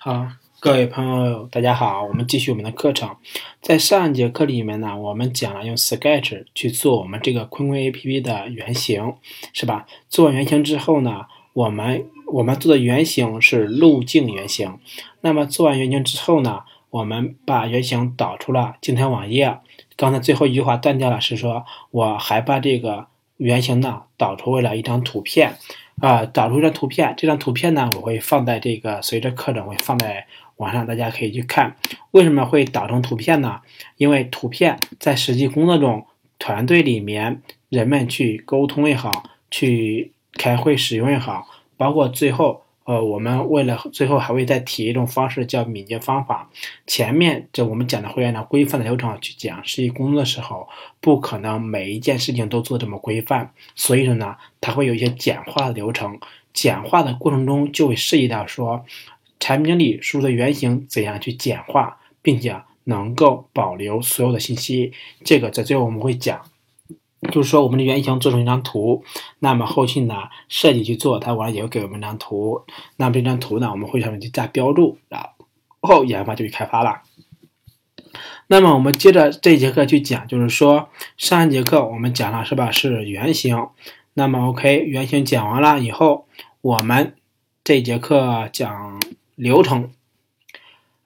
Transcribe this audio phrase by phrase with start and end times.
[0.00, 0.28] 好，
[0.60, 3.16] 各位朋友，大家好，我们继续我们的课程。
[3.60, 9.14] 在上一节课里面呢，我们讲了用 Sketch 去做我们这个坤坤 APP 的原型，
[9.52, 9.88] 是吧？
[10.08, 14.78] 做完原型之后呢，我们我们做的原型是路径原型。
[15.22, 19.58] 那么做完原型之后呢，我们把原型导出了静态网页。
[19.96, 23.08] 刚才最后一句话断掉了，是说我还把这个
[23.38, 25.56] 原型呢导出为了一张图片。
[26.00, 31.76] 啊，导出一张图片，这张图片呢，我会放在这个随着课程会放在网上，大家可以去看。
[32.12, 33.60] 为什么会导成图片呢？
[33.96, 36.06] 因为图片在实际工作中，
[36.38, 42.62] 团队里面人们去沟通也好，去开会使用也好，包括最后。
[42.88, 46.48] 呃，我们为了最后还会再提一种方式，叫敏捷方法。
[46.86, 49.62] 前面这我们讲的会按照规范的流程去讲。
[49.62, 50.66] 实际工作的时候，
[50.98, 56.18] 不可能每一件事情都做这么规范，所以说呢，它会有一些简化的流程。
[56.54, 58.82] 简化的过程中，就会涉及到说，
[59.38, 64.94] 产品经理输入的原型怎样去简化，并且能够保留所有的信息。
[65.22, 66.40] 这个在最后我们会讲。
[67.30, 69.04] 就是说，我们的原型做成一张图，
[69.38, 70.14] 那么后期呢，
[70.48, 72.62] 设计去做，它完了也会给我们一张图。
[72.96, 75.30] 那么这张图呢，我们会上面去加标注，然
[75.80, 77.02] 后研发就去开发了。
[78.46, 82.70] 那么我们接着这节课去讲，就是说上一节课我们讲了是吧？
[82.70, 83.68] 是原型。
[84.14, 86.26] 那么 OK，原型讲完了以后，
[86.62, 87.14] 我们
[87.62, 89.00] 这节课讲
[89.34, 89.90] 流程，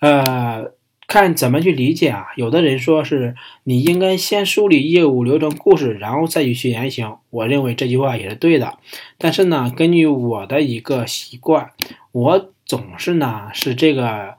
[0.00, 0.72] 呃。
[1.10, 2.26] 看怎么去理解啊？
[2.36, 7.16] 有的人说是你应该先梳理业务流程故事，然后再去学原型。
[7.30, 8.78] 我认为这句话也是对的。
[9.18, 11.72] 但是呢，根据我的一个习惯，
[12.12, 14.36] 我总是呢是这个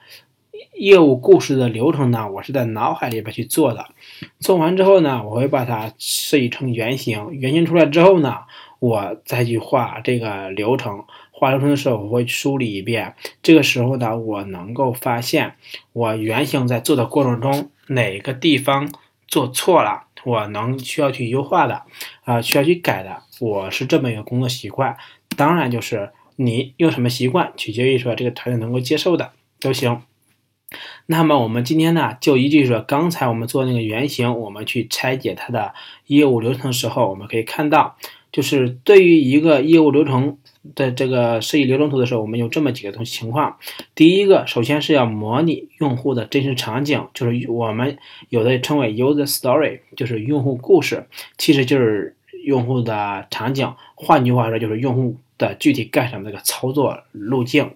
[0.79, 3.87] 业务故事的流程呢，我是在脑海里边去做的。
[4.39, 7.27] 做完之后呢，我会把它设计成原型。
[7.31, 8.33] 原型出来之后呢，
[8.79, 11.03] 我再去画这个流程。
[11.41, 13.15] 画流程的时候，我会梳理一遍。
[13.41, 15.55] 这个时候呢，我能够发现
[15.91, 18.87] 我原型在做的过程中哪个地方
[19.27, 21.81] 做错了，我能需要去优化的，
[22.25, 23.23] 啊，需要去改的。
[23.39, 24.95] 我是这么一个工作习惯。
[25.35, 30.03] 当然，就是你用什么习惯，取决于说这个团队能够接受的都行。
[31.07, 35.73] 那么我们今天呢，就依据说刚才我们做那个原型，我们去拆解它的
[36.05, 37.97] 业务流程的时候，我们可以看到，
[38.31, 40.37] 就是对于一个业务流程。
[40.75, 43.57] 的这个设计流程图的时候，我们有这么几个东西情况。
[43.95, 47.97] 第一个，首先是要模拟用户的真实场景，就是我们
[48.29, 52.15] 有的称为 user story，就是用户故事，其实就是
[52.45, 53.73] 用户的场景。
[53.95, 57.71] 换句话说，就是用户的具体干什么这个操作路径。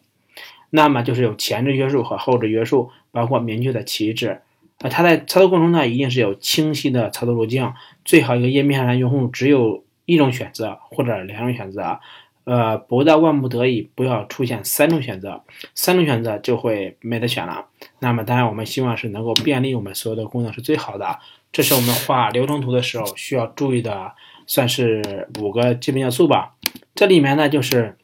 [0.70, 4.42] 那么就是有前置约束和后置约束，包括明确的旗帜。
[4.82, 7.74] 啊，它在操作过程中呢，一定是有清晰的操作路径，
[8.04, 12.00] 最好一个页面上用户只有一种选择或者两种选择。
[12.44, 15.42] 呃，不到万不得已，不要出现三种选择，
[15.74, 17.66] 三种选择就会没得选了。
[17.98, 21.18] 那么，当然我们希望是能够便利我们所有的功能是最好的。
[21.52, 24.12] 这是我们画流程图的时候需要注意的，
[24.46, 26.54] 算是五个基本要素吧。
[26.94, 27.98] 这里面呢，就是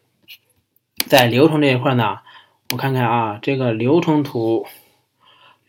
[1.06, 2.18] 在流程这一块呢，
[2.72, 4.66] 我看看啊，这个流程图，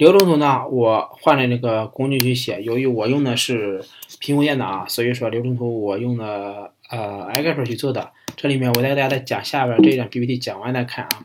[0.03, 2.61] 流程图呢，我换了那个工具去写。
[2.63, 3.81] 由于我用的是
[4.21, 8.11] 苹果电脑啊，所以说流程图我用的呃 Excel 去做的。
[8.35, 11.25] 这里面我带大家再讲下边这一张 PPT 讲完再看啊，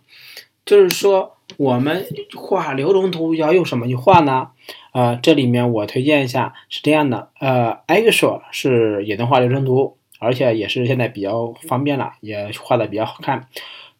[0.63, 2.05] 就是说我们
[2.35, 4.49] 画流程图要用什么去画呢？
[4.93, 13.47] 呃，这里面我推荐一下是这样的，呃，Excel 是也能画流程图，而且也是现在比较方便了，也画的比较好看。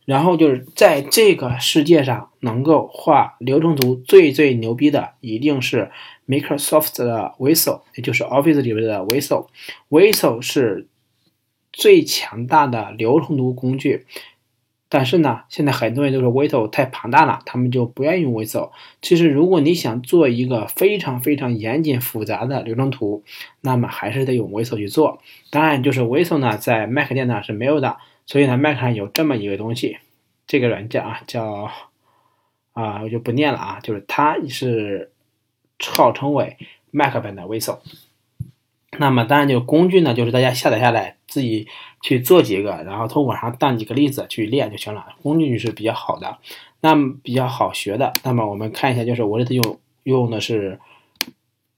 [0.08, 5.92] 然后就是在这个世界上能够画流程图最最牛逼的，一定是
[6.28, 9.46] Microsoft 的 Visio，也就是 Office 里面的 Visio。
[9.92, 10.88] Visio 是。
[11.74, 14.08] 最强大的流程图工具，
[14.90, 18.72] 但是呢，现在很多人都说 Visio 太庞大了，他们就不愿意用 Visio。
[19.00, 23.24] 其实，如果你想做一个非常非常严谨复杂的流程图，
[23.62, 25.20] 那么还是得用 Visio 去做。
[25.52, 29.98] 当然，就是 Visio 呢，在 Mac 电脑是没有的，所以呢，Mac 上有这么一个东西，
[30.46, 31.72] 这个软件啊，叫
[32.74, 35.12] 啊，我就不念了啊，就是它是
[35.82, 36.58] 号称为
[36.92, 37.80] Mac 版的 Visio。
[39.00, 41.68] 那么当然，就工具呢，就是大家下载下来自己
[42.02, 45.16] 去做几个，然后从网上当几个例子去练就行了。
[45.22, 46.38] 工具是比较好的，
[46.82, 48.14] 那么比较好学的。
[48.24, 50.80] 那么我们看一下，就是我这次用用的是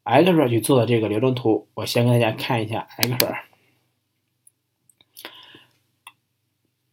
[0.03, 1.67] Excel 去做的这个流程图。
[1.73, 3.48] 我先给大家看一下 Excel。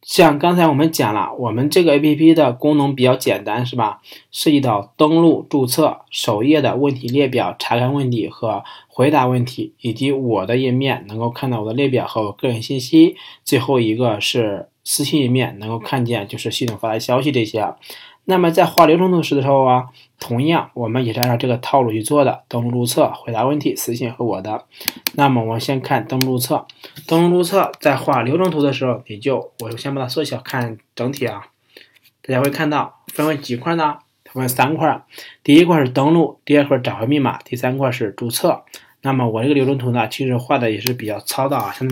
[0.07, 3.99] 像刚才我们讲了，我们这个 A P P 的功能比较简单，是吧？
[4.31, 13.17] 涉及到登录、注册、首页的问题列表、查看问题和回答问题，以及我的页面能够看到我的列表和我个人信息。
[13.43, 17.75] 最后一个是私信页面，能够看见就是系统发来消息这些。
[18.29, 19.85] 那么在画流程图时的时候啊，
[20.19, 22.43] 同样我们也是按照这个套路去做的。
[22.49, 24.65] 登录注册，回答问题，私信和我的。
[25.13, 26.65] 那么我们先看登录注册，
[27.07, 31.47] 登录注册在画流程图的时候，你就我就先把它缩小看整体啊。
[32.21, 33.99] 大家会看到分为几块呢？
[34.25, 35.05] 分为三块。
[35.41, 38.65] 第一块是登录，第二块找回密码，第三块是注册。
[39.03, 41.85] 那么我这个流程图呢，其实画的也是比较糙的啊，相对